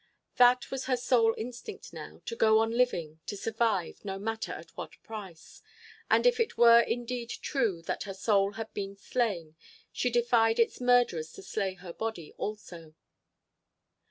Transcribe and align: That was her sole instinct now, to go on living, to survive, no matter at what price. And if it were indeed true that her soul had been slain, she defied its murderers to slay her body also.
That 0.37 0.71
was 0.71 0.85
her 0.85 0.97
sole 0.97 1.35
instinct 1.37 1.93
now, 1.93 2.23
to 2.25 2.35
go 2.35 2.57
on 2.57 2.71
living, 2.71 3.19
to 3.27 3.37
survive, 3.37 4.03
no 4.03 4.17
matter 4.17 4.51
at 4.51 4.75
what 4.75 4.93
price. 5.03 5.61
And 6.09 6.25
if 6.25 6.39
it 6.39 6.57
were 6.57 6.79
indeed 6.79 7.29
true 7.29 7.83
that 7.83 8.05
her 8.05 8.13
soul 8.15 8.53
had 8.53 8.73
been 8.73 8.95
slain, 8.97 9.55
she 9.91 10.09
defied 10.09 10.57
its 10.57 10.81
murderers 10.81 11.31
to 11.33 11.43
slay 11.43 11.75
her 11.75 11.93
body 11.93 12.33
also. 12.39 12.95